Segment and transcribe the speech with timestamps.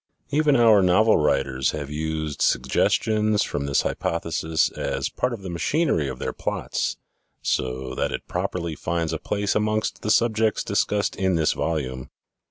[0.31, 6.07] Even our novel writers have used suggestions from this hypothesis as part of the machinery
[6.07, 6.97] of their plots
[7.43, 12.09] so that it properly finds a place amongst the subjects discussed in this volume.